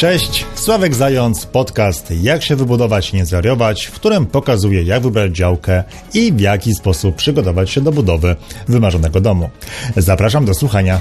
[0.00, 5.84] Cześć, Sławek Zając, podcast Jak się wybudować, nie zwariować, w którym pokazuję jak wybrać działkę
[6.14, 8.36] i w jaki sposób przygotować się do budowy
[8.68, 9.50] wymarzonego domu.
[9.96, 11.00] Zapraszam do słuchania.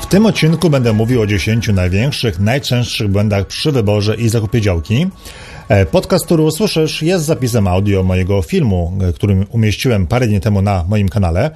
[0.00, 5.06] W tym odcinku będę mówił o 10 największych, najczęstszych błędach przy wyborze i zakupie działki.
[5.68, 10.62] E, podcast, który usłyszysz, jest zapisem audio mojego filmu, e, który umieściłem parę dni temu
[10.62, 11.50] na moim kanale.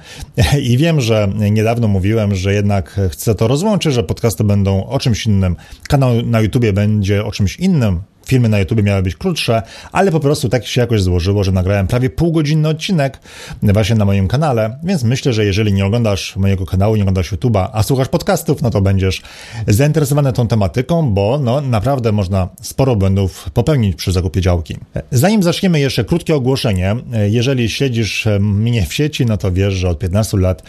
[0.61, 5.25] I wiem, że niedawno mówiłem, że jednak chcę to rozłączyć, że podcasty będą o czymś
[5.25, 5.55] innym.
[5.87, 9.61] Kanał na YouTubie będzie o czymś innym, filmy na YouTube miały być krótsze,
[9.91, 13.19] ale po prostu tak się jakoś złożyło, że nagrałem prawie półgodzinny odcinek
[13.63, 17.67] właśnie na moim kanale, więc myślę, że jeżeli nie oglądasz mojego kanału, nie oglądasz YouTube'a,
[17.73, 19.21] a słuchasz podcastów, no to będziesz
[19.67, 24.77] zainteresowany tą tematyką, bo no naprawdę można sporo błędów popełnić przy zakupie działki.
[25.11, 26.95] Zanim zaczniemy jeszcze krótkie ogłoszenie,
[27.29, 30.63] jeżeli śledzisz mnie w sieci, no to wiesz, że od 15 lat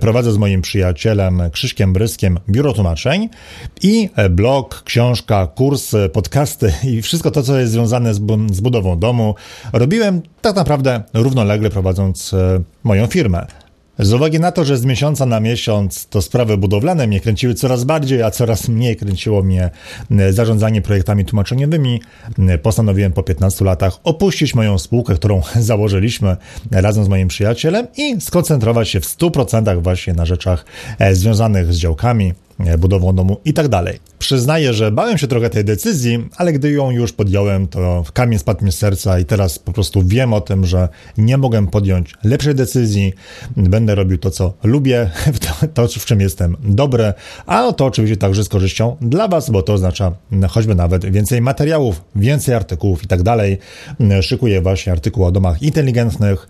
[0.00, 3.28] prowadzę z moim przyjacielem Krzyszkiem Bryskiem biuro tłumaczeń
[3.82, 8.98] i blog, książka, kursy, podcasty i i wszystko to, co jest związane z, z budową
[8.98, 9.34] domu,
[9.72, 13.46] robiłem tak naprawdę równolegle prowadząc e, moją firmę.
[13.98, 17.84] Z uwagi na to, że z miesiąca na miesiąc to sprawy budowlane mnie kręciły coraz
[17.84, 19.70] bardziej, a coraz mniej kręciło mnie
[20.10, 22.00] e, zarządzanie projektami tłumaczeniowymi,
[22.38, 26.36] e, postanowiłem po 15 latach opuścić moją spółkę, którą założyliśmy
[26.70, 30.64] razem z moim przyjacielem i skoncentrować się w 100% właśnie na rzeczach
[31.12, 32.32] związanych z działkami,
[32.78, 33.98] budową domu i tak dalej.
[34.18, 38.64] Przyznaję, że bałem się trochę tej decyzji, ale gdy ją już podjąłem, to kamień spadł
[38.64, 42.54] mi z serca i teraz po prostu wiem o tym, że nie mogę podjąć lepszej
[42.54, 43.12] decyzji.
[43.56, 45.10] Będę robił to, co lubię,
[45.74, 47.12] to, w czym jestem dobry,
[47.46, 50.12] a to oczywiście także z korzyścią dla Was, bo to oznacza
[50.48, 53.58] choćby nawet więcej materiałów, więcej artykułów i tak dalej.
[54.22, 56.48] Szykuję właśnie artykuł o domach inteligentnych,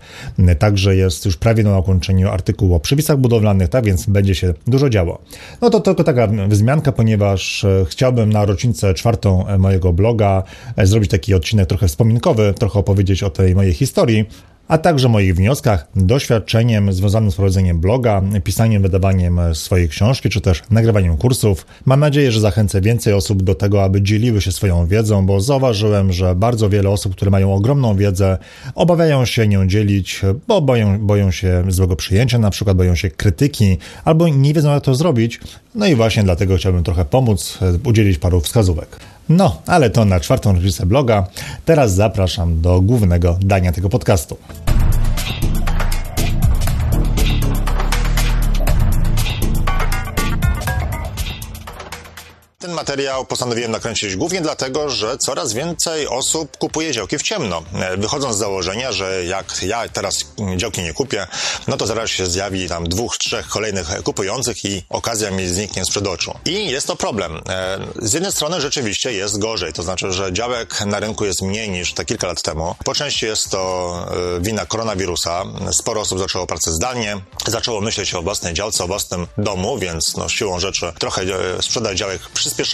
[0.59, 4.89] także jest już prawie na ukończeniu artykuł o przepisach budowlanych, tak więc będzie się dużo
[4.89, 5.21] działo.
[5.61, 10.43] No to to tylko taka wzmianka, ponieważ e, chciałbym na rocznicę czwartą e, mojego bloga
[10.75, 14.25] e, zrobić taki odcinek trochę wspominkowy, trochę opowiedzieć o tej mojej historii
[14.69, 20.63] a także moich wnioskach, doświadczeniem związanym z prowadzeniem bloga, pisaniem, wydawaniem swojej książki, czy też
[20.71, 21.65] nagrywaniem kursów.
[21.85, 26.13] Mam nadzieję, że zachęcę więcej osób do tego, aby dzieliły się swoją wiedzą, bo zauważyłem,
[26.13, 28.37] że bardzo wiele osób, które mają ogromną wiedzę,
[28.75, 33.77] obawiają się nią dzielić, bo boją, boją się złego przyjęcia, na przykład boją się krytyki,
[34.05, 35.39] albo nie wiedzą, jak to zrobić.
[35.75, 38.99] No i właśnie dlatego chciałbym trochę pomóc, udzielić paru wskazówek.
[39.29, 41.27] No, ale to na czwartą rocznicę bloga.
[41.65, 44.37] Teraz zapraszam do głównego dania tego podcastu.
[52.79, 57.63] Materiał postanowiłem nakręcić głównie dlatego, że coraz więcej osób kupuje działki w ciemno.
[57.97, 60.15] Wychodząc z założenia, że jak ja teraz
[60.57, 61.27] działki nie kupię,
[61.67, 66.07] no to zaraz się zjawi tam dwóch, trzech kolejnych kupujących i okazja mi zniknie sprzed
[66.07, 66.33] oczu.
[66.45, 67.41] I jest to problem.
[67.49, 71.69] E, z jednej strony rzeczywiście jest gorzej, to znaczy, że działek na rynku jest mniej
[71.69, 72.75] niż te kilka lat temu.
[72.85, 73.59] Po części jest to
[74.37, 75.43] e, wina koronawirusa.
[75.71, 77.17] Sporo osób zaczęło pracę zdalnie,
[77.47, 81.95] zaczęło myśleć o własnej działce, o własnym domu, więc no, siłą rzeczy trochę e, sprzedaż
[81.95, 82.68] działek przyspieszyła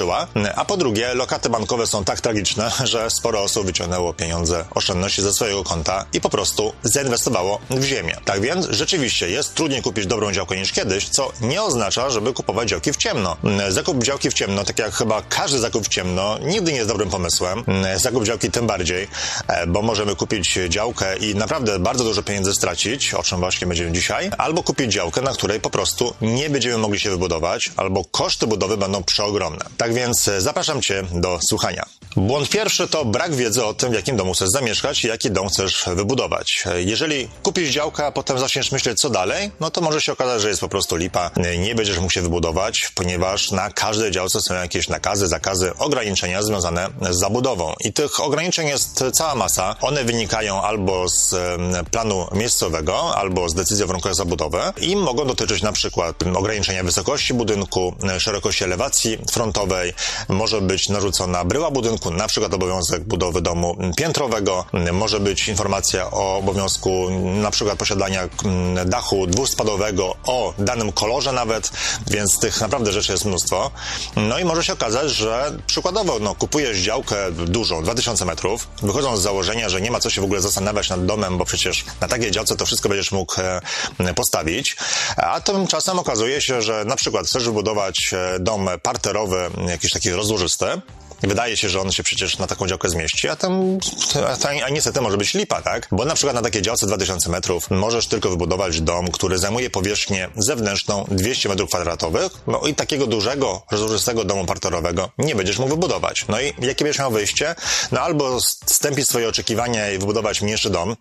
[0.56, 5.34] a po drugie lokaty bankowe są tak tragiczne, że sporo osób wyciągnęło pieniądze, oszczędności ze
[5.34, 8.16] swojego konta i po prostu zainwestowało w ziemię.
[8.26, 12.70] Tak więc rzeczywiście jest trudniej kupić dobrą działkę niż kiedyś, co nie oznacza, żeby kupować
[12.70, 13.38] działki w ciemno.
[13.70, 17.10] Zakup działki w ciemno, tak jak chyba każdy zakup w ciemno, nigdy nie jest dobrym
[17.10, 17.64] pomysłem.
[17.96, 19.08] Zakup działki tym bardziej,
[19.68, 24.30] bo możemy kupić działkę i naprawdę bardzo dużo pieniędzy stracić, o czym właśnie będziemy dzisiaj,
[24.38, 28.78] albo kupić działkę, na której po prostu nie będziemy mogli się wybudować, albo koszty budowy
[28.78, 29.66] będą przeogromne.
[29.78, 31.86] Tak więc e, zapraszam Cię do słuchania.
[32.16, 35.50] Błąd pierwszy to brak wiedzy o tym, w jakim domu chcesz zamieszkać i jaki dom
[35.50, 36.64] chcesz wybudować.
[36.66, 40.42] E, jeżeli kupisz działkę, a potem zaczniesz myśleć, co dalej, no to może się okazać,
[40.42, 41.32] że jest po prostu lipa.
[41.38, 46.44] E, nie będziesz mógł się wybudować, ponieważ na każdej działce są jakieś nakazy, zakazy, ograniczenia
[46.44, 47.74] związane z zabudową.
[47.80, 49.76] I tych ograniczeń jest cała masa.
[49.82, 51.36] One wynikają albo z
[51.92, 57.34] planu miejscowego, albo z decyzji o warunkach zabudowy i mogą dotyczyć na przykład ograniczenia wysokości
[57.34, 59.75] budynku, szerokości elewacji frontowej,
[60.30, 66.38] może być narzucona bryła budynku, na przykład obowiązek budowy domu piętrowego, może być informacja o
[66.38, 71.72] obowiązku na przykład posiadania mm, dachu dwuspadowego o danym kolorze nawet,
[72.08, 73.72] więc tych naprawdę rzeczy jest mnóstwo.
[74.16, 79.24] No i może się okazać, że przykładowo no, kupujesz działkę dużą, 2000 metrów, wychodząc z
[79.24, 82.32] założenia, że nie ma co się w ogóle zastanawiać nad domem, bo przecież na takiej
[82.32, 83.42] działce to wszystko będziesz mógł
[84.00, 84.76] e, postawić,
[85.18, 90.82] a tymczasem okazuje się, że na przykład chcesz wybudować e, dom parterowy jakieś takie rozłożyste,
[91.28, 93.78] wydaje się, że on się przecież na taką działkę zmieści, a tam,
[94.44, 95.88] a, a niestety może być lipa, tak?
[95.92, 100.30] Bo na przykład na takiej działce 2000 metrów możesz tylko wybudować dom, który zajmuje powierzchnię
[100.36, 106.26] zewnętrzną 200 metrów kwadratowych, no i takiego dużego, rozłożystego domu parterowego nie będziesz mógł wybudować.
[106.28, 107.56] No i jakie będziesz miał wyjście?
[107.92, 110.96] No albo stępić swoje oczekiwania i wybudować mniejszy dom,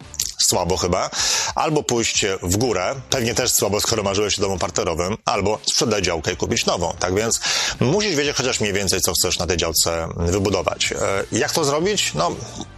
[0.46, 1.10] słabo chyba,
[1.54, 6.32] albo pójść w górę, pewnie też słabo, skoro marzyłeś o domu parterowym, albo sprzedać działkę
[6.32, 6.92] i kupić nową.
[6.98, 7.40] Tak więc
[7.80, 10.92] musisz wiedzieć chociaż mniej więcej, co chcesz na tej działce wybudować.
[10.92, 10.96] E,
[11.32, 12.14] jak to zrobić?
[12.14, 12.30] No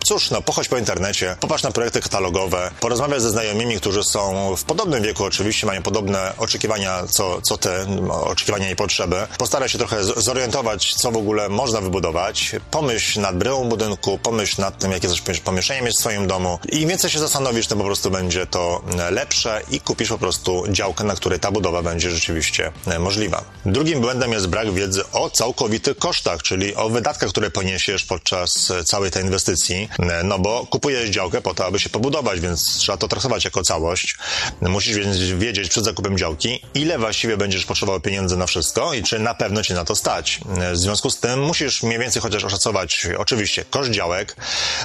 [0.05, 4.65] cóż, no pochodź po internecie, popatrz na projekty katalogowe, porozmawiaj ze znajomymi, którzy są w
[4.65, 7.69] podobnym wieku oczywiście, mają podobne oczekiwania, co, co ty,
[8.11, 9.17] oczekiwania i potrzeby.
[9.39, 12.57] Postaraj się trochę zorientować, co w ogóle można wybudować.
[12.71, 16.89] Pomyśl nad bryłą budynku, pomyśl nad tym, jakie coś pomieszczenie mieć w swoim domu im
[16.89, 21.15] więcej się zastanowisz, tym po prostu będzie to lepsze i kupisz po prostu działkę, na
[21.15, 23.45] której ta budowa będzie rzeczywiście możliwa.
[23.67, 29.11] Drugim błędem jest brak wiedzy o całkowitych kosztach, czyli o wydatkach, które poniesiesz podczas całej
[29.11, 29.89] tej inwestycji,
[30.25, 34.17] no bo kupujesz działkę po to, aby się pobudować, więc trzeba to traktować jako całość.
[34.61, 34.97] Musisz
[35.37, 39.63] wiedzieć przed zakupem działki, ile właściwie będziesz potrzebował pieniędzy na wszystko i czy na pewno
[39.63, 40.41] cię na to stać.
[40.73, 44.37] W związku z tym musisz mniej więcej chociaż oszacować oczywiście koszt działek,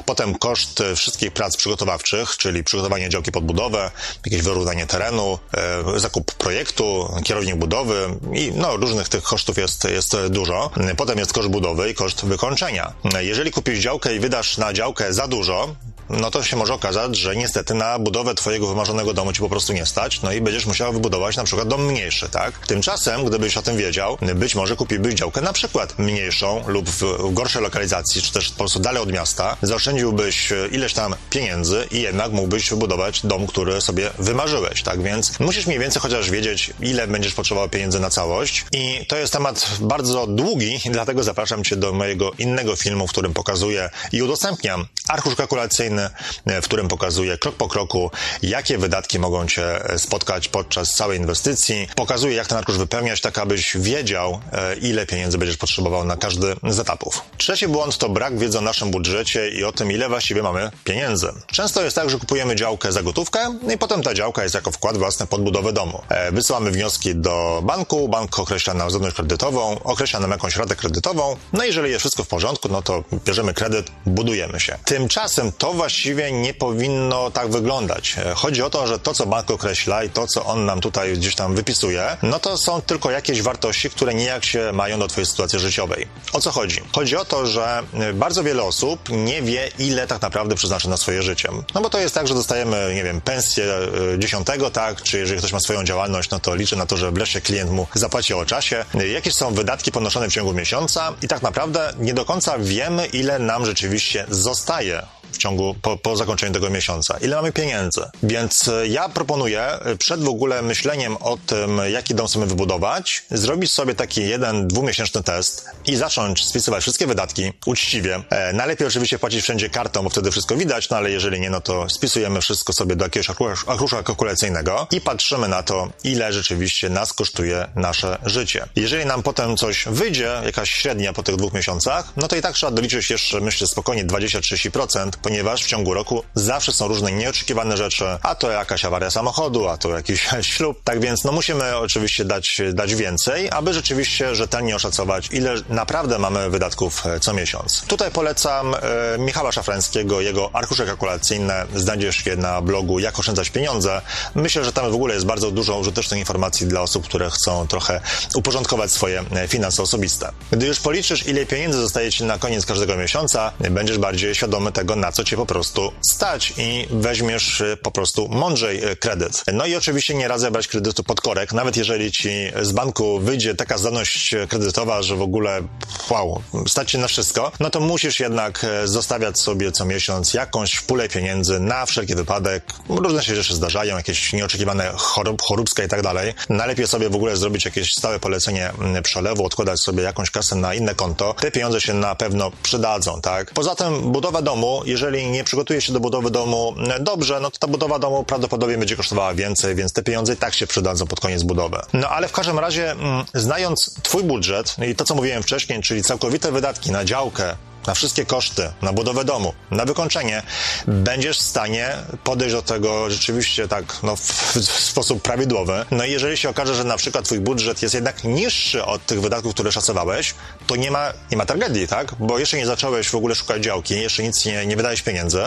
[0.05, 3.91] potem koszt wszystkich prac przygotowawczych, czyli przygotowanie działki pod budowę,
[4.25, 10.17] jakieś wyrównanie terenu, e, zakup projektu, kierownik budowy i no, różnych tych kosztów jest, jest
[10.29, 10.71] dużo.
[10.97, 12.93] Potem jest koszt budowy i koszt wykończenia.
[13.19, 15.75] Jeżeli kupisz działkę i wydasz na działkę za dużo,
[16.19, 19.73] no to się może okazać, że niestety na budowę twojego wymarzonego domu ci po prostu
[19.73, 22.67] nie stać, no i będziesz musiał wybudować na przykład dom mniejszy, tak?
[22.67, 27.61] Tymczasem, gdybyś o tym wiedział, być może kupiłbyś działkę na przykład mniejszą lub w gorszej
[27.61, 32.69] lokalizacji, czy też po prostu dalej od miasta, zaoszczędziłbyś ileś tam pieniędzy i jednak mógłbyś
[32.69, 35.01] wybudować dom, który sobie wymarzyłeś, tak?
[35.03, 39.33] Więc musisz mniej więcej chociaż wiedzieć, ile będziesz potrzebował pieniędzy na całość i to jest
[39.33, 44.85] temat bardzo długi, dlatego zapraszam cię do mojego innego filmu, w którym pokazuję i udostępniam
[45.07, 46.00] arkusz kalkulacyjny
[46.45, 48.11] w którym pokazuje krok po kroku,
[48.43, 51.87] jakie wydatki mogą Cię spotkać podczas całej inwestycji.
[51.95, 56.55] Pokazuje, jak ten arkusz wypełniać, tak abyś wiedział, e, ile pieniędzy będziesz potrzebował na każdy
[56.69, 57.21] z etapów.
[57.37, 61.27] Trzeci błąd to brak wiedzy o naszym budżecie i o tym, ile właściwie mamy pieniędzy.
[61.47, 64.97] Często jest tak, że kupujemy działkę za gotówkę i potem ta działka jest jako wkład
[64.97, 66.01] własny pod budowę domu.
[66.09, 71.35] E, wysyłamy wnioski do banku, bank określa nam zdolność kredytową, określa nam jakąś ratę kredytową,
[71.53, 74.77] no i jeżeli jest wszystko w porządku, no to bierzemy kredyt, budujemy się.
[74.85, 78.15] Tymczasem to właśnie właściwie nie powinno tak wyglądać.
[78.17, 81.13] E, chodzi o to, że to, co bank określa i to, co on nam tutaj
[81.13, 85.25] gdzieś tam wypisuje, no to są tylko jakieś wartości, które nijak się mają do Twojej
[85.25, 86.07] sytuacji życiowej.
[86.33, 86.81] O co chodzi?
[86.95, 90.97] Chodzi o to, że e, bardzo wiele osób nie wie, ile tak naprawdę przeznaczy na
[90.97, 91.49] swoje życie.
[91.73, 95.39] No bo to jest tak, że dostajemy, nie wiem, pensję e, dziesiątego, tak, czy jeżeli
[95.39, 98.45] ktoś ma swoją działalność, no to liczy na to, że wreszcie klient mu zapłaci o
[98.45, 98.85] czasie.
[99.13, 103.39] Jakie są wydatki ponoszone w ciągu miesiąca i tak naprawdę nie do końca wiemy, ile
[103.39, 105.01] nam rzeczywiście zostaje
[105.31, 107.17] w ciągu, po, po zakończeniu tego miesiąca.
[107.21, 108.01] Ile mamy pieniędzy?
[108.23, 113.23] Więc e, ja proponuję e, przed w ogóle myśleniem o tym, jaki dom chcemy wybudować,
[113.31, 118.23] zrobić sobie taki jeden, dwumiesięczny test i zacząć spisywać wszystkie wydatki uczciwie.
[118.29, 121.61] E, najlepiej oczywiście płacić wszędzie kartą, bo wtedy wszystko widać, no ale jeżeli nie, no
[121.61, 123.29] to spisujemy wszystko sobie do jakiegoś
[123.67, 128.65] akrusza kalkulacyjnego i patrzymy na to, ile rzeczywiście nas kosztuje nasze życie.
[128.75, 132.55] Jeżeli nam potem coś wyjdzie, jakaś średnia po tych dwóch miesiącach, no to i tak
[132.55, 138.05] trzeba doliczyć jeszcze, myślę, spokojnie 20-30%, ponieważ w ciągu roku zawsze są różne nieoczekiwane rzeczy,
[138.21, 140.81] a to jakaś awaria samochodu, a to jakiś ślub.
[140.83, 146.49] Tak więc no musimy oczywiście dać, dać więcej, aby rzeczywiście rzetelnie oszacować, ile naprawdę mamy
[146.49, 147.83] wydatków e, co miesiąc.
[147.87, 148.79] Tutaj polecam e,
[149.17, 154.01] Michała Szafrańskiego, jego arkusze kalkulacyjne znajdziesz je na blogu Jak oszczędzać pieniądze.
[154.35, 158.01] Myślę, że tam w ogóle jest bardzo dużo użytecznych informacji dla osób, które chcą trochę
[158.35, 160.31] uporządkować swoje e, finanse osobiste.
[160.51, 164.95] Gdy już policzysz, ile pieniędzy zostaje ci na koniec każdego miesiąca, będziesz bardziej świadomy tego,
[164.95, 169.43] na co cię po prostu stać i weźmiesz y, po prostu mądrzej y, kredyt.
[169.53, 172.29] No i oczywiście nie radzę brać kredytu pod korek, nawet jeżeli ci
[172.61, 175.61] z banku wyjdzie taka zdolność kredytowa, że w ogóle
[176.09, 180.79] wow, stać się na wszystko, no to musisz jednak y, zostawiać sobie co miesiąc jakąś
[180.79, 182.63] pulę pieniędzy na wszelki wypadek.
[182.89, 186.33] Różne się rzeczy zdarzają, jakieś nieoczekiwane chorób, choróbska i tak dalej.
[186.49, 190.73] Najlepiej sobie w ogóle zrobić jakieś stałe polecenie mm, przelewu, odkładać sobie jakąś kasę na
[190.73, 191.33] inne konto.
[191.33, 193.53] Te pieniądze się na pewno przydadzą, tak?
[193.53, 197.51] Poza tym budowa domu, jeżeli jeżeli nie przygotuje się do budowy domu e, dobrze, no
[197.51, 201.07] to ta budowa domu prawdopodobnie będzie kosztowała więcej, więc te pieniądze i tak się przydadzą
[201.07, 201.77] pod koniec budowy.
[201.93, 206.03] No ale w każdym razie, mm, znając Twój budżet i to, co mówiłem wcześniej, czyli
[206.03, 207.55] całkowite wydatki na działkę,
[207.87, 210.43] na wszystkie koszty, na budowę domu, na wykończenie,
[210.87, 214.21] będziesz w stanie podejść do tego rzeczywiście tak no, w,
[214.55, 215.85] w sposób prawidłowy.
[215.91, 219.21] No i jeżeli się okaże, że na przykład twój budżet jest jednak niższy od tych
[219.21, 220.33] wydatków, które szacowałeś,
[220.67, 222.15] to nie ma, nie ma tragedii, tak?
[222.19, 225.41] Bo jeszcze nie zacząłeś w ogóle szukać działki, jeszcze nic nie, nie wydałeś pieniędzy,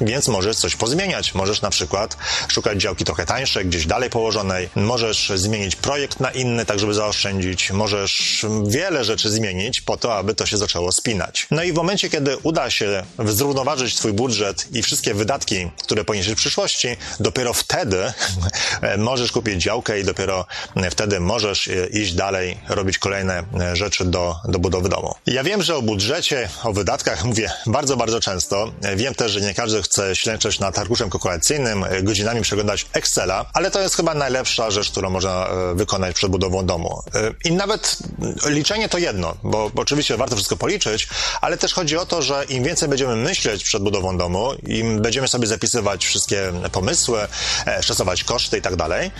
[0.00, 1.34] więc możesz coś pozmieniać.
[1.34, 2.16] Możesz na przykład
[2.48, 7.70] szukać działki trochę tańszej, gdzieś dalej położonej, możesz zmienić projekt na inny, tak żeby zaoszczędzić,
[7.70, 11.46] możesz wiele rzeczy zmienić po to, aby to się zaczęło spinać.
[11.50, 16.32] No i w momencie, kiedy uda się zrównoważyć twój budżet i wszystkie wydatki, które poniesiesz
[16.32, 16.88] w przyszłości,
[17.20, 18.12] dopiero wtedy
[18.98, 20.46] możesz kupić działkę i dopiero
[20.90, 23.42] wtedy możesz iść dalej, robić kolejne
[23.72, 25.14] rzeczy do, do budowy domu.
[25.26, 28.72] Ja wiem, że o budżecie, o wydatkach mówię bardzo, bardzo często.
[28.96, 33.80] Wiem też, że nie każdy chce ślęczeć nad arkuszem kalkulacyjnym, godzinami przeglądać Excela, ale to
[33.80, 37.02] jest chyba najlepsza rzecz, którą można e, wykonać przed budową domu.
[37.14, 37.98] E, I nawet
[38.46, 41.08] liczenie to jedno, bo oczywiście warto wszystko policzyć,
[41.40, 45.28] ale też chodzi o to, że im więcej będziemy myśleć przed budową domu, im będziemy
[45.28, 47.28] sobie zapisywać wszystkie pomysły,
[47.66, 49.10] e, szacować koszty i tak dalej,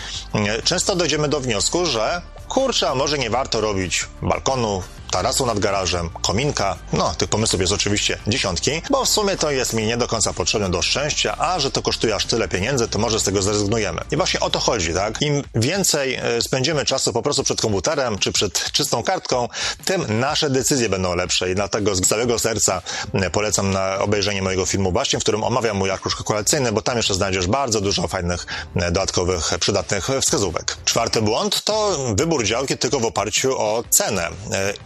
[0.64, 4.82] często dojdziemy do wniosku, że kurczę, a może nie warto robić balkonu,
[5.16, 6.76] tarasu nad garażem, kominka.
[6.92, 10.32] No, tych pomysłów jest oczywiście dziesiątki, bo w sumie to jest mi nie do końca
[10.32, 14.00] potrzebne do szczęścia, a że to kosztuje aż tyle pieniędzy, to może z tego zrezygnujemy.
[14.10, 15.22] I właśnie o to chodzi, tak?
[15.22, 19.48] Im więcej e, spędzimy czasu po prostu przed komputerem czy przed czystą kartką,
[19.84, 22.82] tym nasze decyzje będą lepsze i dlatego z całego serca
[23.14, 26.96] e, polecam na obejrzenie mojego filmu właśnie, w którym omawiam mój arkusz kalkulacyjny, bo tam
[26.96, 28.46] jeszcze znajdziesz bardzo dużo fajnych,
[28.76, 30.76] e, dodatkowych, przydatnych wskazówek.
[30.84, 34.28] Czwarty błąd to wybór działki tylko w oparciu o cenę.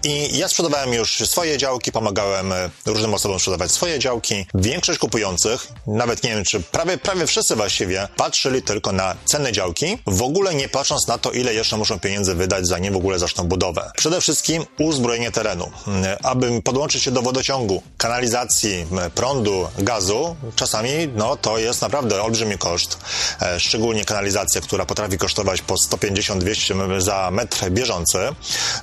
[0.05, 4.47] I ja sprzedawałem już swoje działki, pomagałem e, różnym osobom sprzedawać swoje działki.
[4.55, 9.99] Większość kupujących, nawet nie wiem, czy prawie, prawie wszyscy właściwie, patrzyli tylko na cenę działki,
[10.07, 13.45] w ogóle nie patrząc na to, ile jeszcze muszą pieniędzy wydać, zanim w ogóle zaczną
[13.45, 13.91] budowę.
[13.97, 15.71] Przede wszystkim uzbrojenie terenu.
[15.87, 22.59] Mm, aby podłączyć się do wodociągu, kanalizacji, prądu, gazu, czasami no, to jest naprawdę olbrzymi
[22.59, 22.99] koszt.
[23.43, 28.19] E, szczególnie kanalizacja, która potrafi kosztować po 150-200 za metr bieżący.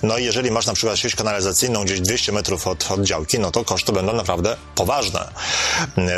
[0.04, 3.52] No i jeżeli masz na przykład sieć kanalizacyjną gdzieś 200 metrów od, od działki, no
[3.52, 5.28] to koszty będą naprawdę poważne.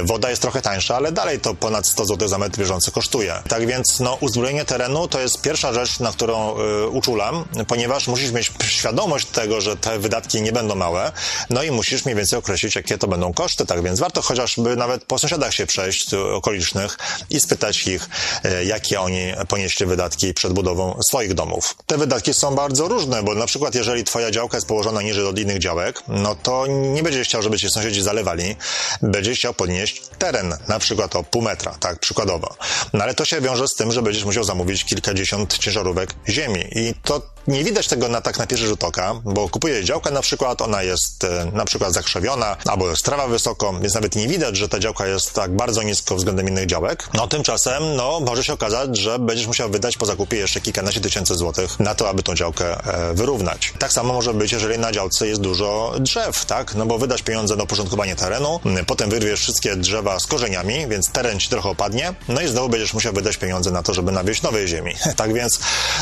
[0.03, 3.41] Woda jest trochę tańsza, ale dalej to ponad 100 zł za metr bieżący kosztuje.
[3.47, 8.31] Tak więc no, uzbrojenie terenu to jest pierwsza rzecz, na którą y, uczulam, ponieważ musisz
[8.31, 11.11] mieć świadomość tego, że te wydatki nie będą małe,
[11.49, 15.05] no i musisz mniej więcej określić, jakie to będą koszty, tak więc warto chociażby nawet
[15.05, 16.97] po sąsiadach się przejść y, okolicznych
[17.29, 18.09] i spytać ich,
[18.45, 21.75] y, jakie oni ponieśli wydatki przed budową swoich domów.
[21.85, 25.25] Te wydatki są bardzo różne, bo na przykład jeżeli twoja działka jest położona położona niżej
[25.25, 28.55] od innych działek, no to nie będziesz chciał, żeby cię sąsiedzi zalewali,
[29.01, 32.55] będziesz chciał podnieść teren, na przykład o pół metra, tak, przykładowo.
[32.93, 36.93] No ale to się wiąże z tym, że będziesz musiał zamówić kilkadziesiąt ciężarówek ziemi i
[37.03, 40.61] to nie widać tego na tak na pierwszy rzut oka, bo kupujesz działkę na przykład,
[40.61, 44.69] ona jest e, na przykład zakrzewiona, albo jest trawa wysoko, więc nawet nie widać, że
[44.69, 47.09] ta działka jest tak bardzo nisko względem innych działek.
[47.13, 51.35] No tymczasem, no może się okazać, że będziesz musiał wydać po zakupie jeszcze kilkanaście tysięcy
[51.35, 53.73] złotych na to, aby tą działkę e, wyrównać.
[53.79, 56.75] Tak samo może być, jeżeli na działce jest dużo drzew, tak?
[56.75, 61.39] No bo wydasz pieniądze na uporządkowanie terenu, potem wyrwiesz wszystkie drzewa z korzeniami, więc teren
[61.39, 64.67] ci trochę opadnie, no i znowu będziesz musiał wydać pieniądze na to, żeby nawieźć nowej
[64.67, 64.93] ziemi.
[65.15, 65.59] tak więc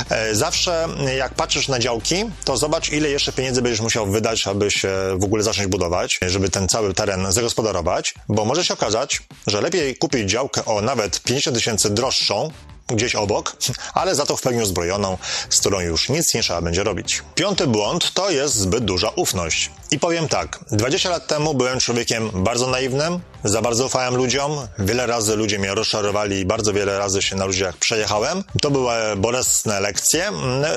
[0.10, 4.72] e, zawsze jak patrzysz na działki, to zobacz, ile jeszcze pieniędzy będziesz musiał wydać, aby
[4.72, 9.62] się w ogóle zacząć budować, żeby ten cały teren zagospodarować, bo może się okazać, że
[9.62, 12.52] lepiej kupić działkę o nawet 50 tysięcy droższą,
[12.88, 13.58] gdzieś obok,
[13.94, 15.18] ale za to w pełni uzbrojoną,
[15.50, 17.24] z którą już nic nie trzeba będzie robić.
[17.36, 19.72] Piąty błąd to jest zbyt duża ufność.
[19.92, 25.06] I powiem tak, 20 lat temu byłem człowiekiem bardzo naiwnym, za bardzo ufałem ludziom, wiele
[25.06, 28.44] razy ludzie mnie rozczarowali i bardzo wiele razy się na ludziach przejechałem.
[28.62, 30.32] To były bolesne lekcje,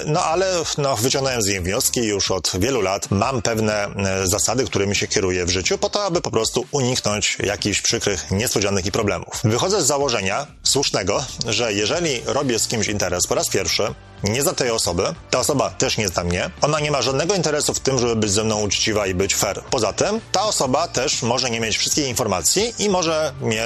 [0.07, 3.11] no ale no, wyciągnąłem z nich wnioski już od wielu lat.
[3.11, 7.39] Mam pewne e, zasady, którymi się kieruję w życiu, po to, aby po prostu uniknąć
[7.41, 9.41] jakichś przykrych niespodzianek i problemów.
[9.45, 14.53] Wychodzę z założenia słusznego, że jeżeli robię z kimś interes po raz pierwszy, nie za
[14.53, 17.99] tej osoby, ta osoba też nie zna mnie, ona nie ma żadnego interesu w tym,
[17.99, 19.63] żeby być ze mną uczciwa i być fair.
[19.71, 23.65] Poza tym, ta osoba też może nie mieć wszystkich informacji i może mnie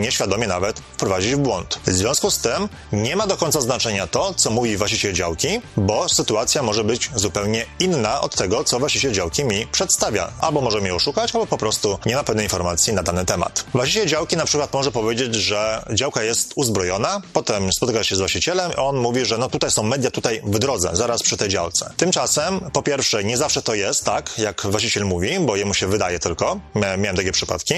[0.00, 1.80] nieświadomie nawet wprowadzić w błąd.
[1.86, 6.08] W związku z tym nie ma do końca znaczenia to, co mówi właściciel działki, bo
[6.08, 10.32] sytuacja może być zupełnie inna od tego, co właściciel działki mi przedstawia.
[10.40, 13.64] Albo może mnie oszukać, albo po prostu nie ma pewnej informacji na dany temat.
[13.74, 18.72] Właściciel działki na przykład może powiedzieć, że działka jest uzbrojona, potem spotyka się z właścicielem,
[18.76, 21.92] on mówi, że no tutaj są media tutaj w drodze, zaraz przy tej działce.
[21.96, 26.18] Tymczasem, po pierwsze, nie zawsze to jest tak, jak właściciel mówi, bo jemu się wydaje
[26.18, 26.60] tylko.
[26.74, 27.74] Miałem takie przypadki.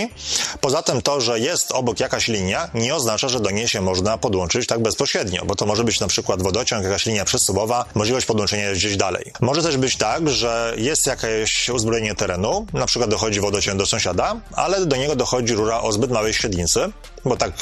[0.61, 4.19] Poza tym to, że jest obok jakaś linia, nie oznacza, że do niej się można
[4.19, 8.73] podłączyć tak bezpośrednio, bo to może być na przykład wodociąg, jakaś linia przesuwowa, możliwość podłączenia
[8.73, 9.33] gdzieś dalej.
[9.41, 14.41] Może też być tak, że jest jakieś uzbrojenie terenu, na przykład dochodzi wodociąg do sąsiada,
[14.53, 16.81] ale do niego dochodzi rura o zbyt małej średnicy,
[17.25, 17.53] bo tak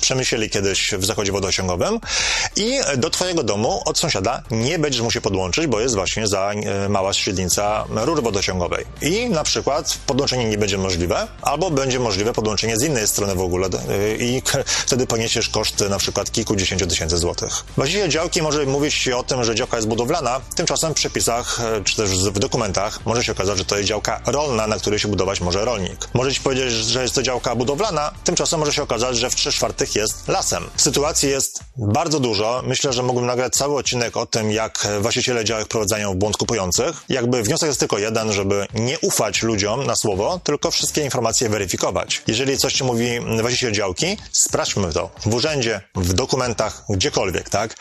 [0.00, 2.00] przemyśleli kiedyś w zakładzie wodociągowym
[2.56, 6.88] i do twojego domu od sąsiada nie będziesz musiał podłączyć, bo jest właśnie za e,
[6.88, 8.84] mała średnica rury wodociągowej.
[9.02, 13.40] I na przykład podłączenie nie będzie możliwe, albo będzie możliwe podłączenie z innej strony w
[13.40, 17.64] ogóle e, i wtedy poniesiesz koszty na przykład kilkudziesięciu tysięcy złotych.
[17.76, 21.84] Właściwie działki może mówić się o tym, że działka jest budowlana, tymczasem w przepisach e,
[21.84, 25.08] czy też w dokumentach może się okazać, że to jest działka rolna, na której się
[25.08, 26.08] budować może rolnik.
[26.14, 29.52] Może ci powiedzieć, że jest to działka budowlana, tymczasem może się okazać, że w 3
[29.52, 30.64] czwarte otwartych jest lasem.
[30.76, 32.62] Sytuacji jest bardzo dużo.
[32.66, 37.02] Myślę, że mógłbym nagrać cały odcinek o tym, jak właściciele działek prowadzają w błąd kupujących.
[37.08, 42.22] Jakby wniosek jest tylko jeden, żeby nie ufać ludziom na słowo, tylko wszystkie informacje weryfikować.
[42.26, 47.76] Jeżeli coś ci mówi właściciel działki, sprawdźmy to w urzędzie, w dokumentach, gdziekolwiek, tak?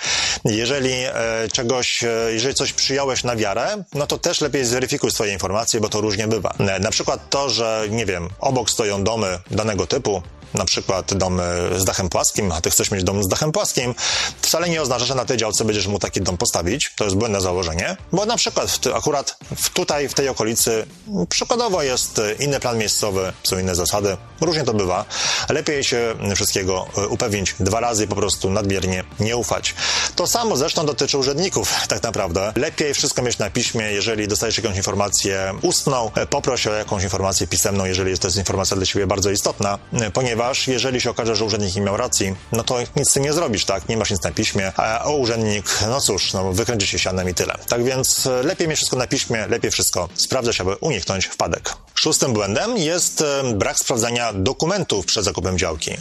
[0.46, 1.14] Jeżeli e,
[1.54, 5.90] czegoś, e, jeżeli coś przyjąłeś na wiarę, no to też lepiej zweryfikuj swoje informacje, bo
[5.90, 6.54] to różnie bywa.
[6.60, 10.22] E, na przykład to, że, nie wiem, obok stoją domy danego typu,
[10.56, 11.42] na przykład dom
[11.78, 13.96] z dachem płaskim, a ty chcesz mieć dom z dachem płaskim,
[14.42, 16.92] wcale nie oznacza, że na tej działce będziesz mógł taki dom postawić.
[16.98, 19.38] To jest błędne założenie, bo na przykład akurat
[19.74, 20.86] tutaj, w tej okolicy,
[21.30, 25.06] przykładowo jest inny plan miejscowy, są inne zasady, różnie to bywa.
[25.50, 29.76] Lepiej się wszystkiego upewnić dwa razy po prostu nadmiernie nie ufać.
[30.16, 32.54] To samo zresztą dotyczy urzędników, tak naprawdę.
[32.56, 37.86] Lepiej wszystko mieć na piśmie, jeżeli dostajesz jakąś informację ustną, poproś o jakąś informację pisemną,
[37.86, 39.80] jeżeli to jest informacja dla ciebie bardzo istotna,
[40.14, 43.24] ponieważ ponieważ jeżeli się okaże, że urzędnik nie miał racji, no to nic z tym
[43.24, 43.90] nie zrobisz, tak?
[43.90, 47.56] Nie masz nic na piśmie, a urzędnik, no cóż, no wykręci się sianem i tyle.
[47.68, 51.74] Tak więc e, lepiej mieć wszystko na piśmie, lepiej wszystko sprawdzać, aby uniknąć wpadek.
[52.06, 55.92] Szóstym błędem jest e, brak sprawdzania dokumentów przed zakupem działki.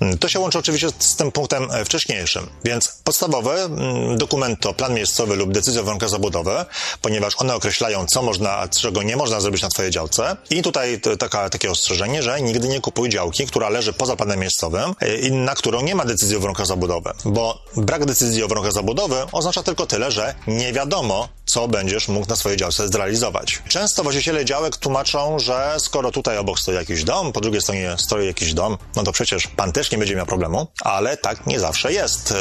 [0.00, 4.74] Mm, to się łączy oczywiście z tym punktem e, wcześniejszym, więc podstawowy mm, dokument to
[4.74, 6.64] plan miejscowy lub decyzja o warunkach zabudowy,
[7.02, 10.36] ponieważ one określają, co można, czego nie można zrobić na twojej działce.
[10.50, 14.94] I tutaj taka, takie ostrzeżenie, że nigdy nie kupuj działki, która leży poza planem miejscowym
[15.00, 18.72] e, i na którą nie ma decyzji o warunkach zabudowy, bo brak decyzji o warunkach
[18.72, 23.62] zabudowy oznacza tylko tyle, że nie wiadomo, co będziesz mógł na swojej działce zrealizować.
[23.68, 28.26] Często właściciele działek tłumaczą, że skoro tutaj obok stoi jakiś dom, po drugiej stronie stoi
[28.26, 31.92] jakiś dom, no to przecież pan też nie będzie miał problemu, ale tak nie zawsze
[31.92, 32.34] jest.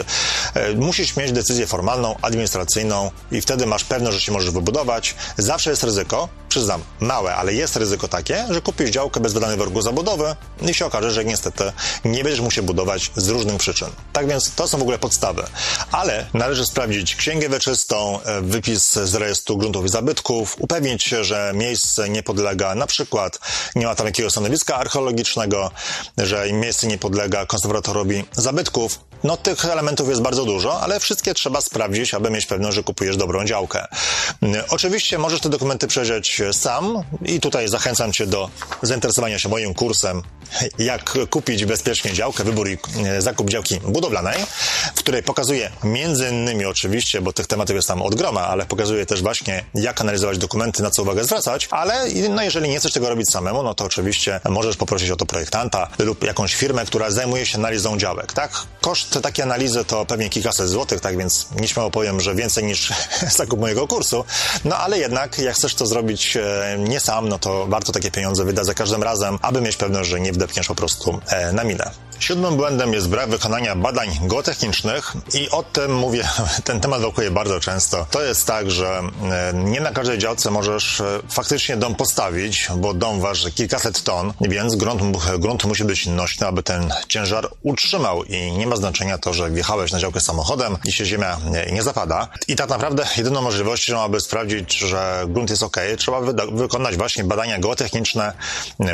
[0.53, 5.15] E, musisz mieć decyzję formalną, administracyjną i wtedy masz pewność, że się możesz wybudować.
[5.37, 9.81] Zawsze jest ryzyko, przyznam, małe, ale jest ryzyko takie, że kupisz działkę bez wydanej warunku
[9.81, 11.71] zabudowy i się okaże, że niestety
[12.05, 13.87] nie będziesz musiał budować z różnych przyczyn.
[14.13, 15.43] Tak więc to są w ogóle podstawy.
[15.91, 21.51] Ale należy sprawdzić księgę wieczystą, e, wypis z rejestru gruntów i zabytków, upewnić się, że
[21.55, 23.39] miejsce nie podlega na przykład,
[23.75, 25.71] nie ma tam jakiegoś stanowiska archeologicznego,
[26.17, 31.61] że miejsce nie podlega konserwatorowi zabytków, no, tych elementów jest bardzo dużo, ale wszystkie trzeba
[31.61, 33.85] sprawdzić, aby mieć pewność, że kupujesz dobrą działkę.
[34.69, 38.49] Oczywiście możesz te dokumenty przejrzeć sam i tutaj zachęcam Cię do
[38.81, 40.21] zainteresowania się moim kursem
[40.77, 44.45] jak kupić bezpiecznie działkę, wybór i e, zakup działki budowlanej,
[45.07, 49.21] której pokazuję między innymi oczywiście, bo tych tematów jest tam od groma, ale pokazuję też
[49.21, 53.31] właśnie jak analizować dokumenty, na co uwagę zwracać, ale no jeżeli nie chcesz tego robić
[53.31, 57.57] samemu, no to oczywiście możesz poprosić o to projektanta lub jakąś firmę, która zajmuje się
[57.57, 58.51] analizą działek, tak?
[58.81, 62.93] Koszt takiej analizy to pewnie kilkaset złotych, tak więc nieśmiało powiem, że więcej niż
[63.37, 64.25] zakup mojego kursu,
[64.65, 68.45] no ale jednak jak chcesz to zrobić e, nie sam, no to warto takie pieniądze
[68.45, 71.91] wydać za każdym razem, aby mieć pewność, że nie wdepniesz po prostu e, na minę.
[72.19, 76.27] Siódmym błędem jest brak wykonania badań geotechnicznych i o tym mówię,
[76.63, 78.05] ten temat wokuje bardzo często.
[78.11, 79.01] To jest tak, że
[79.31, 84.33] e, nie na każdej działce możesz e, faktycznie dom postawić, bo dom waży kilkaset ton,
[84.41, 85.01] więc grunt,
[85.39, 89.91] grunt musi być nośny, aby ten ciężar utrzymał i nie ma znaczenia to, że wjechałeś
[89.91, 91.37] na działkę samochodem i się ziemia
[91.71, 92.27] nie zapada.
[92.47, 97.59] I tak naprawdę jedyną możliwością, aby sprawdzić, że grunt jest ok, trzeba wykonać właśnie badania
[97.59, 98.33] geotechniczne.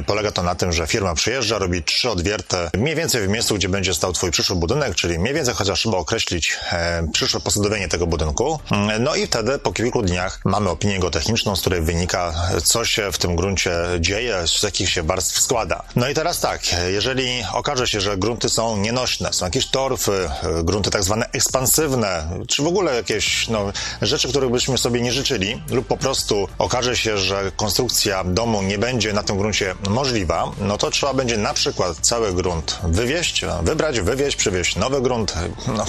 [0.05, 3.55] Polega to na tym, że firma przyjeżdża, robi trzy odwierty, mniej więcej więcej w miejscu,
[3.55, 7.87] gdzie będzie stał twój przyszły budynek, czyli mniej więcej chociaż trzeba określić e, przyszłe posadowienie
[7.87, 8.59] tego budynku.
[8.71, 13.11] Mm, no i wtedy po kilku dniach mamy opinię geotechniczną, z której wynika, co się
[13.11, 15.83] w tym gruncie dzieje, z jakich się warstw składa.
[15.95, 20.29] No i teraz tak, jeżeli okaże się, że grunty są nienośne, są jakieś torby, metamorfy,
[20.63, 23.71] grunty tak zwane ekspansywne, czy w ogóle jakieś no,
[24.01, 28.77] rzeczy, których byśmy sobie nie życzyli, lub po prostu okaże się, że konstrukcja domu nie
[28.77, 34.01] będzie na tym gruncie możliwa, no to trzeba będzie na przykład cały grunt wywieźć, wybrać,
[34.01, 35.33] wywieźć, przywieźć nowy grunt.
[35.67, 35.85] No,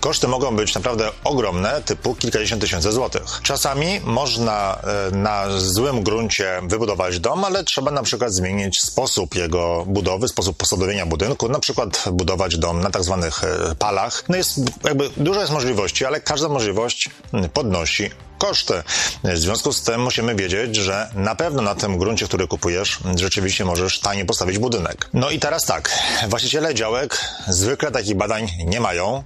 [0.00, 3.22] koszty mogą być naprawdę ogromne, typu kilkadziesiąt tysięcy złotych.
[3.42, 4.78] Czasami można
[5.12, 10.56] e, na złym gruncie wybudować dom, ale trzeba na przykład zmienić sposób jego budowy, sposób
[10.56, 14.24] posadowienia budynku, na przykład budować dom na tak zwanych e, palach.
[14.28, 17.10] No jest jakby dużo jest możliwości, ale każda możliwość
[17.52, 18.10] podnosi
[18.48, 18.82] koszty.
[19.24, 23.64] W związku z tym musimy wiedzieć, że na pewno na tym gruncie, który kupujesz, rzeczywiście
[23.64, 25.08] możesz tanie postawić budynek.
[25.12, 29.22] No i teraz tak, właściciele działek zwykle takich badań nie mają,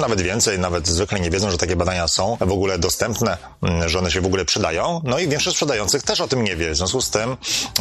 [0.00, 3.36] nawet więcej, nawet zwykle nie wiedzą, że takie badania są w ogóle dostępne,
[3.86, 5.00] że one się w ogóle przydają.
[5.04, 7.36] No i większość sprzedających też o tym nie wie, w związku z tym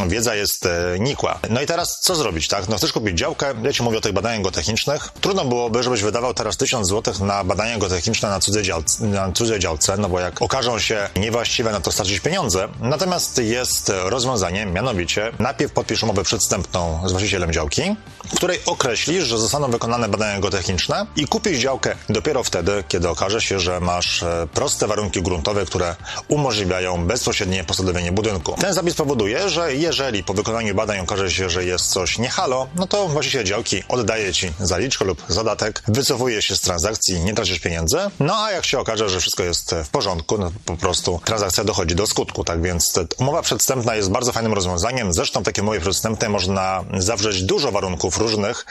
[0.07, 1.39] wiedza jest e, nikła.
[1.49, 2.69] No i teraz co zrobić, tak?
[2.69, 5.09] No chcesz kupić działkę, ja ci mówię o tych badaniach geotechnicznych.
[5.21, 9.59] Trudno byłoby, żebyś wydawał teraz tysiąc złotych na badania geotechniczne na cudzej działce, na cudzej
[9.59, 12.67] działce no bo jak okażą się niewłaściwe, no to stracić pieniądze.
[12.79, 19.37] Natomiast jest rozwiązanie, mianowicie najpierw podpisz umowę przedstępną z właścicielem działki, w której określisz, że
[19.37, 24.47] zostaną wykonane badania geotechniczne i kupisz działkę dopiero wtedy, kiedy okaże się, że masz e,
[24.53, 25.95] proste warunki gruntowe, które
[26.27, 28.55] umożliwiają bezpośrednie posadowienie budynku.
[28.61, 32.67] Ten zapis powoduje, że jeżeli po wykonaniu badań okaże się, że jest coś nie halo,
[32.75, 37.59] no to właściciel działki oddaje ci zaliczkę lub zadatek, wycofuje się z transakcji, nie tracisz
[37.59, 41.95] pieniędzy, no a jak się okaże, że wszystko jest w porządku, po prostu transakcja dochodzi
[41.95, 45.13] do skutku, tak więc umowa przedstępna jest bardzo fajnym rozwiązaniem.
[45.13, 48.65] Zresztą takie umowy przedstępne można zawrzeć dużo warunków różnych,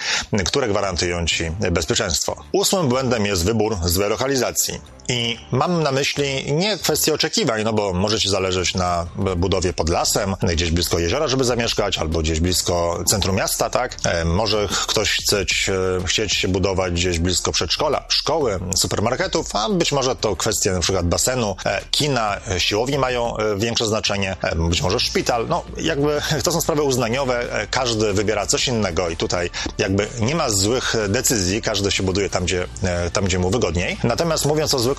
[0.47, 2.37] które gwarantują ci bezpieczeństwo.
[2.53, 4.94] Ósmym błędem jest wybór złej lokalizacji.
[5.09, 9.89] I mam na myśli nie kwestię oczekiwań, no bo może ci zależeć na budowie pod
[9.89, 13.97] lasem, gdzieś blisko jeziora, żeby zamieszkać, albo gdzieś blisko centrum miasta, tak?
[14.05, 15.71] E, może ktoś chcieć,
[16.03, 20.81] e, chcieć się budować gdzieś blisko przedszkola, szkoły, supermarketów, a być może to kwestie na
[20.81, 26.61] przykład basenu, e, kina, siłowni mają większe znaczenie, być może szpital, no jakby to są
[26.61, 32.03] sprawy uznaniowe, każdy wybiera coś innego i tutaj jakby nie ma złych decyzji, każdy się
[32.03, 32.67] buduje tam, gdzie,
[33.13, 33.97] tam, gdzie mu wygodniej.
[34.05, 34.94] Natomiast mówiąc o złych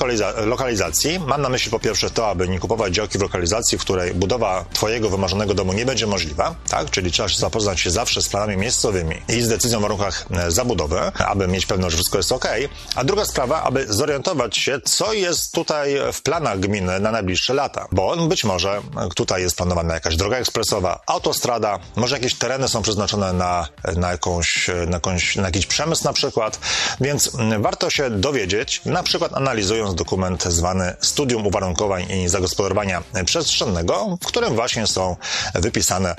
[0.46, 1.20] lokalizacji.
[1.20, 4.66] Mam na myśli po pierwsze to, aby nie kupować działki w lokalizacji, w której budowa
[4.74, 6.90] twojego wymarzonego domu nie będzie możliwa, tak?
[6.90, 11.00] Czyli trzeba zapoznać się zawsze z planami miejscowymi i z decyzją o warunkach e, zabudowy,
[11.18, 12.46] aby mieć pewność, że wszystko jest ok.
[12.96, 17.88] A druga sprawa, aby zorientować się, co jest tutaj w planach gminy na najbliższe lata,
[17.92, 18.82] bo być może
[19.16, 24.68] tutaj jest planowana jakaś droga ekspresowa, autostrada, może jakieś tereny są przeznaczone na, na, jakąś,
[24.88, 26.60] na, jakąś, na jakiś przemysł na przykład,
[27.02, 34.26] więc warto się dowiedzieć, na przykład analizując dokument zwany Studium Uwarunkowań i Zagospodarowania Przestrzennego, w
[34.26, 35.15] którym właśnie są
[35.56, 36.15] wypisane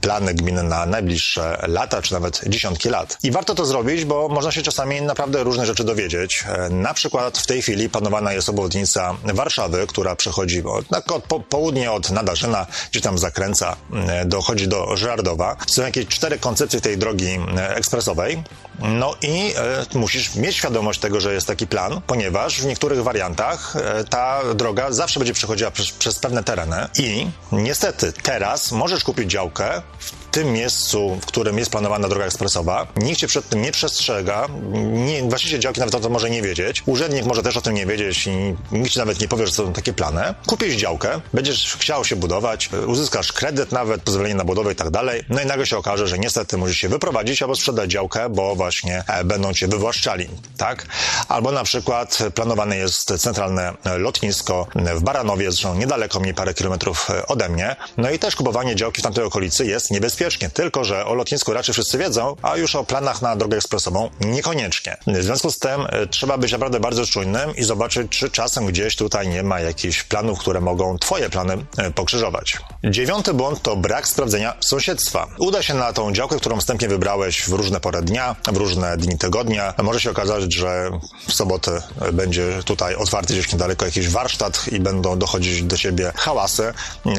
[0.00, 3.18] plany gminy na najbliższe lata, czy nawet dziesiątki lat.
[3.22, 6.44] I warto to zrobić, bo można się czasami naprawdę różne rzeczy dowiedzieć.
[6.70, 11.40] Na przykład w tej chwili planowana jest obwodnica Warszawy, która przechodzi od, tak od po,
[11.40, 13.76] południe od Nadarzyna, gdzie tam zakręca,
[14.24, 15.56] dochodzi do Żardowa.
[15.66, 18.42] Są jakieś cztery koncepcje tej drogi ekspresowej.
[18.82, 19.54] No i
[19.94, 24.40] e, musisz mieć świadomość tego, że jest taki plan, ponieważ w niektórych wariantach e, ta
[24.54, 30.21] droga zawsze będzie przechodziła przez, przez pewne tereny i niestety teraz możesz kupić działkę w
[30.32, 34.48] tym miejscu, w którym jest planowana droga ekspresowa, nikt cię przed tym nie przestrzega,
[34.92, 37.86] nie, właściciel działki nawet o tym może nie wiedzieć, urzędnik może też o tym nie
[37.86, 40.34] wiedzieć i nikt ci nawet nie powie, że są takie plany.
[40.46, 45.24] Kupisz działkę, będziesz chciał się budować, uzyskasz kredyt nawet, pozwolenie na budowę i tak dalej,
[45.28, 49.04] no i nagle się okaże, że niestety musisz się wyprowadzić albo sprzedać działkę, bo właśnie
[49.08, 50.86] e, będą cię wywłaszczali, tak?
[51.28, 57.48] Albo na przykład planowane jest centralne lotnisko w Baranowie, zresztą niedaleko mnie, parę kilometrów ode
[57.48, 61.14] mnie, no i też kupowanie działki w tamtej okolicy jest niebezpieczne bezpiecznie, tylko że o
[61.14, 64.96] lotnisku raczej wszyscy wiedzą, a już o planach na drogę ekspresową niekoniecznie.
[65.06, 68.96] W związku z tym e, trzeba być naprawdę bardzo czujnym i zobaczyć, czy czasem gdzieś
[68.96, 72.58] tutaj nie ma jakichś planów, które mogą Twoje plany e, pokrzyżować.
[72.84, 75.26] Dziewiąty błąd to brak sprawdzenia sąsiedztwa.
[75.38, 79.18] Uda się na tą działkę, którą wstępnie wybrałeś w różne pory dnia, w różne dni
[79.18, 79.74] tygodnia.
[79.82, 80.90] Może się okazać, że
[81.28, 81.82] w sobotę
[82.12, 86.74] będzie tutaj otwarty gdzieś niedaleko jakiś warsztat i będą dochodzić do ciebie hałasy.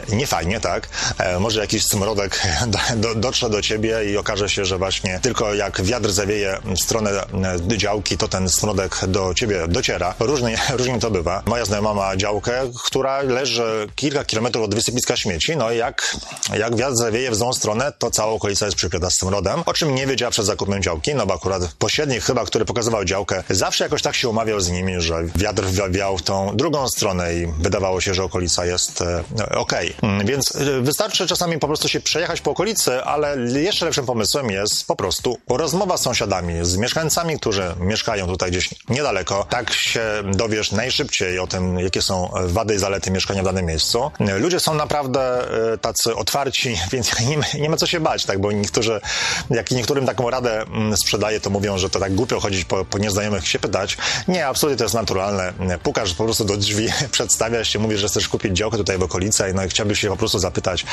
[0.10, 0.90] Nie fajnie, tak?
[1.18, 2.42] E, może jakiś smrodek
[2.96, 7.12] do, dotrze do ciebie i okaże się, że właśnie tylko jak wiatr zawieje w stronę
[7.72, 10.16] e, działki, to ten smrodek do ciebie dociera.
[10.20, 11.44] Różnie, różnie to bywa.
[11.46, 16.18] Moja znajoma ma działkę, która leży kilka kilometrów od wysypiska śmieci, no i jak,
[16.58, 20.08] jak wiatr zawieje w złą stronę, to cała okolica jest przykryta smrodem, o czym nie
[20.08, 24.16] wiedziała przed zakupem działki, no bo akurat pośrednik chyba, który pokazywał działkę, zawsze jakoś tak
[24.16, 28.24] się umawiał z nimi, że wiatr wiał w tą drugą stronę i wydawało się, że
[28.24, 29.24] okolica jest e,
[29.56, 29.74] ok.
[30.02, 34.50] Mm, więc e, wystarczy czasami po prostu się przejechać po okolicy, ale jeszcze lepszym pomysłem
[34.50, 39.46] jest po prostu rozmowa z sąsiadami, z mieszkańcami, którzy mieszkają tutaj gdzieś niedaleko.
[39.50, 40.02] Tak się
[40.34, 44.12] dowiesz najszybciej o tym, jakie są wady i zalety mieszkania w danym miejscu.
[44.40, 45.22] Ludzie są naprawdę
[45.74, 49.02] e, tacy otwarci, więc nie, nie ma co się bać, tak, bo niektórzy,
[49.50, 52.98] jak niektórym taką radę mm, sprzedaje, to mówią, że to tak głupio chodzić po, po
[52.98, 53.98] nieznajomych się pytać.
[54.28, 55.54] Nie, absolutnie to jest naturalne.
[55.84, 59.44] Pukasz po prostu do drzwi, przedstawiasz się, mówisz, że chcesz kupić działkę tutaj w okolicy,
[59.54, 60.86] no i chciałbyś się po prostu zapytać,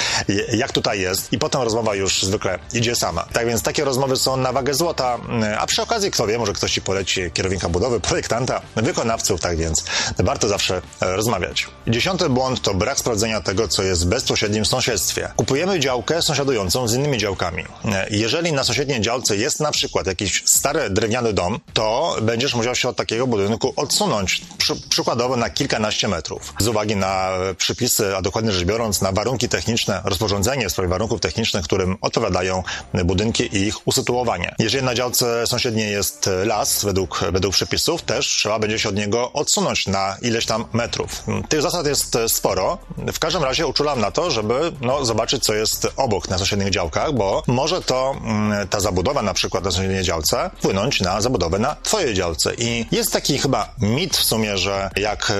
[0.52, 3.26] jak tutaj jest i potem rozmowa już zwykle idzie sama.
[3.32, 5.18] Tak więc takie rozmowy są na wagę złota,
[5.58, 9.84] a przy okazji kto wie, może ktoś ci poleci kierownika budowy, projektanta, wykonawców, tak więc
[10.18, 11.66] warto zawsze e, rozmawiać.
[11.88, 15.28] Dziesiąty błąd to brak sprawdzenia tego, co jest w bezpośrednim sąsiedztwie.
[15.36, 17.64] Kupujemy działkę sąsiadującą z innymi działkami.
[17.84, 22.74] E, jeżeli na sąsiedniej działce jest na przykład jakiś stary drewniany dom, to będziesz musiał
[22.74, 26.54] się od takiego budynku odsunąć, przy, przykładowo na kilkanaście metrów.
[26.58, 31.20] Z uwagi na przypisy, a dokładnie rzecz biorąc na warunki techniczne, rozporządzenie w sprawie warunków
[31.20, 32.62] technicznych, którym odpowiadają
[33.04, 34.54] budynki i ich usytuowanie.
[34.58, 39.32] Jeżeli na działce sąsiedniej jest las, według, według przepisów, też trzeba będzie się od niego
[39.32, 41.24] odsunąć na ileś tam metrów.
[41.48, 42.78] Tych zasad jest sporo.
[43.12, 47.12] W każdym razie uczulam na to, żeby no, zobaczyć, co jest obok na sąsiednich działkach,
[47.12, 51.76] bo może to mm, ta zabudowa na przykład na sąsiedniej działce wpłynąć na zabudowę na
[51.82, 52.54] twojej działce.
[52.54, 55.32] I jest taki chyba mit w sumie, że jak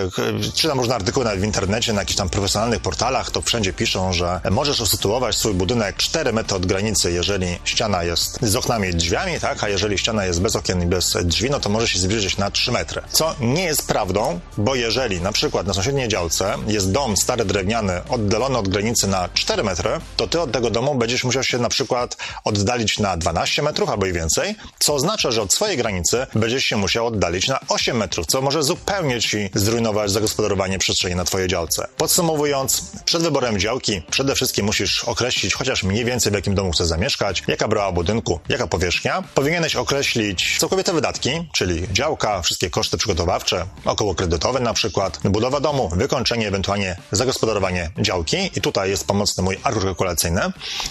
[0.55, 4.40] czytam różne artykuły nawet w internecie, na jakichś tam profesjonalnych portalach, to wszędzie piszą, że
[4.51, 9.40] możesz usytuować swój budynek 4 metry od granicy, jeżeli ściana jest z oknami i drzwiami,
[9.40, 9.64] tak?
[9.64, 12.51] A jeżeli ściana jest bez okien i bez drzwi, no to może się zbliżyć na
[12.51, 13.03] 3 metry.
[13.12, 18.01] Co nie jest prawdą, bo jeżeli na przykład na sąsiedniej działce jest dom stary drewniany
[18.09, 21.68] oddalony od granicy na 4 metry, to ty od tego domu będziesz musiał się na
[21.68, 26.64] przykład oddalić na 12 metrów albo i więcej, co oznacza, że od swojej granicy będziesz
[26.64, 31.49] się musiał oddalić na 8 metrów, co może zupełnie ci zrujnować zagospodarowanie przestrzeni na twojej
[31.49, 31.88] działce.
[31.96, 36.87] Podsumowując, przed wyborem działki przede wszystkim musisz określić chociaż mniej więcej w jakim domu chcesz
[36.87, 39.25] zamieszkać, jaka brała budynku, jaka powierzchnia.
[39.35, 45.89] Powinieneś określić całkowite wydatki, czyli działka, wszystkie koszty przygotowawcze, około kredytowe na przykład, budowa domu,
[45.89, 50.43] wykończenie, ewentualnie zagospodarowanie działki i tutaj jest pomocny mój arkusz kalkulacyjny,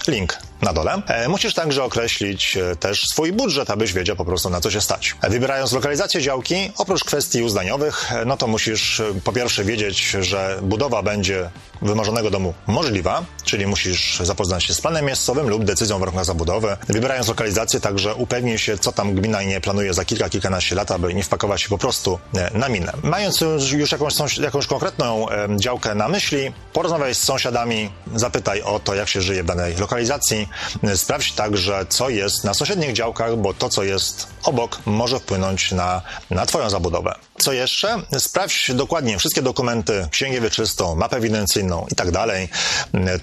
[0.07, 1.01] link na dole.
[1.07, 4.81] E, musisz także określić e, też swój budżet, abyś wiedział po prostu na co się
[4.81, 5.15] stać.
[5.21, 11.03] E, wybierając lokalizację działki, oprócz kwestii uzdaniowych, no to musisz po pierwsze wiedzieć, że budowa
[11.03, 11.49] będzie
[11.81, 16.77] wymarzonego domu możliwa, czyli musisz zapoznać się z planem miejscowym lub decyzją w warunkach zabudowy.
[16.89, 21.13] Wybierając lokalizację, także upewnij się, co tam gmina nie planuje za kilka, kilkanaście lat, aby
[21.13, 22.19] nie wpakować się po prostu
[22.53, 22.93] na minę.
[23.03, 23.41] Mając
[23.71, 29.21] już jakąś, jakąś konkretną działkę na myśli, porozmawiaj z sąsiadami, zapytaj o to, jak się
[29.21, 30.48] żyje w danej lokalizacji,
[30.95, 36.01] sprawdź także, co jest na sąsiednich działkach, bo to, co jest obok, może wpłynąć na,
[36.29, 37.15] na Twoją zabudowę.
[37.37, 38.01] Co jeszcze?
[38.19, 42.49] Sprawdź dokładnie wszystkie dokumenty, księgę wieczystą, mapę ewidencyjną i tak dalej.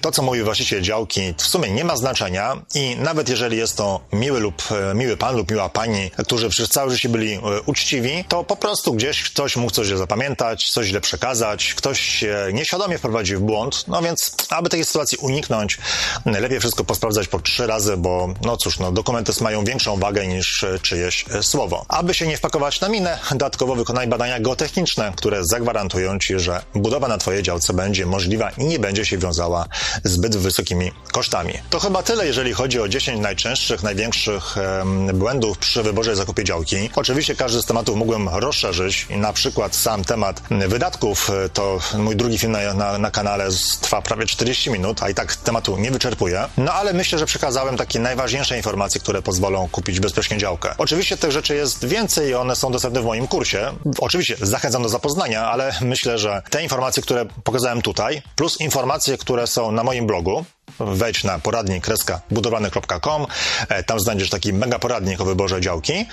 [0.01, 3.99] To, co mówi właściciel działki, w sumie nie ma znaczenia i nawet jeżeli jest to
[4.13, 4.63] miły lub
[4.95, 8.93] miły pan lub miła pani, którzy przez całe życie byli e, uczciwi, to po prostu
[8.93, 14.01] gdzieś ktoś mógł coś zapamiętać, coś źle przekazać, ktoś się nieświadomie wprowadził w błąd, no
[14.01, 15.77] więc aby takiej sytuacji uniknąć,
[16.25, 20.65] lepiej wszystko posprawdzać po trzy razy, bo no cóż, no dokumenty mają większą wagę niż
[20.81, 21.85] czyjeś e, słowo.
[21.87, 27.07] Aby się nie wpakować na minę, dodatkowo wykonaj badania geotechniczne, które zagwarantują Ci, że budowa
[27.07, 29.65] na Twojej działce będzie możliwa i nie będzie się wiązała
[30.03, 31.53] zbyt wysokimi kosztami.
[31.69, 36.43] To chyba tyle, jeżeli chodzi o 10 najczęstszych, największych em, błędów przy wyborze i zakupie
[36.43, 36.89] działki.
[36.95, 42.37] Oczywiście każdy z tematów mógłbym rozszerzyć na przykład sam temat wydatków, e, to mój drugi
[42.37, 43.47] film na, na, na kanale
[43.81, 46.47] trwa prawie 40 minut, a i tak tematu nie wyczerpuję.
[46.57, 50.75] No ale myślę, że przekazałem takie najważniejsze informacje, które pozwolą kupić bezpiecznie działkę.
[50.77, 53.73] Oczywiście tych rzeczy jest więcej i one są dostępne w moim kursie.
[53.99, 59.47] Oczywiście zachęcam do zapoznania, ale myślę, że te informacje, które pokazałem tutaj, plus informacje, które
[59.47, 60.45] są na moim blogu,
[60.79, 61.87] wejdź na poradnik
[62.31, 63.25] budowlany.com,
[63.69, 66.05] e, tam znajdziesz taki mega poradnik o wyborze działki.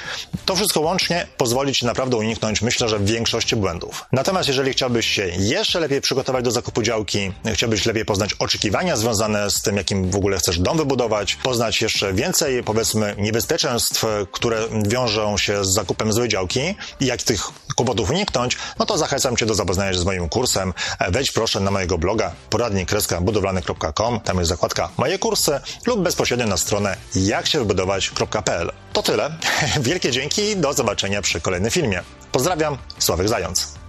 [0.44, 4.04] To wszystko łącznie pozwoli Ci naprawdę uniknąć, myślę, że większości błędów.
[4.12, 9.50] Natomiast jeżeli chciałbyś się jeszcze lepiej przygotować do zakupu działki, chciałbyś lepiej poznać oczekiwania związane
[9.50, 15.38] z tym, jakim w ogóle chcesz dom wybudować, poznać jeszcze więcej, powiedzmy, niebezpieczeństw, które wiążą
[15.38, 19.54] się z zakupem złej działki i jak tych kłopotów uniknąć, no to zachęcam Cię do
[19.54, 20.74] zapoznania się z moim kursem.
[20.98, 26.46] E, wejdź proszę na mojego bloga poradnik budowlany.com, tam jest zakładka Moje kursy lub bezpośrednio
[26.46, 28.72] na stronę jaksiewbudować.pl.
[28.92, 29.30] To tyle.
[29.80, 32.02] Wielkie dzięki i do zobaczenia przy kolejnym filmie.
[32.32, 33.83] Pozdrawiam, Sławek Zając.